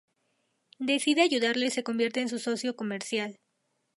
Decide 0.79 1.21
ayudarlo 1.21 1.63
y 1.63 1.69
se 1.69 1.83
convierte 1.83 2.21
en 2.21 2.27
su 2.29 2.39
socio 2.39 2.75
comercial. 2.75 3.37